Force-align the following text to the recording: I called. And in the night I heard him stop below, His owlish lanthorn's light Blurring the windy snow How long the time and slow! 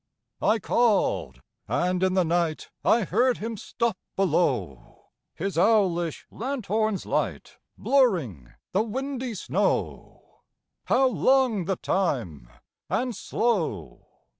I 0.41 0.57
called. 0.57 1.41
And 1.67 2.01
in 2.01 2.15
the 2.15 2.23
night 2.25 2.71
I 2.83 3.03
heard 3.03 3.37
him 3.37 3.55
stop 3.55 3.99
below, 4.15 5.09
His 5.35 5.59
owlish 5.59 6.25
lanthorn's 6.31 7.05
light 7.05 7.57
Blurring 7.77 8.51
the 8.71 8.81
windy 8.81 9.35
snow 9.35 10.39
How 10.85 11.05
long 11.05 11.65
the 11.65 11.75
time 11.75 12.49
and 12.89 13.15
slow! 13.15 14.07